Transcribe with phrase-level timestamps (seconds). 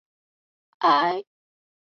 [0.79, 1.25] 埃吉耶。